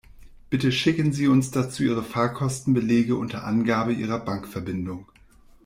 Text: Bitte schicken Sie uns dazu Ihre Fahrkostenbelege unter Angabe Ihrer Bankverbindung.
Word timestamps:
Bitte 0.49 0.71
schicken 0.71 1.13
Sie 1.13 1.27
uns 1.27 1.51
dazu 1.51 1.83
Ihre 1.83 2.01
Fahrkostenbelege 2.01 3.15
unter 3.15 3.43
Angabe 3.45 3.93
Ihrer 3.93 4.17
Bankverbindung. 4.17 5.05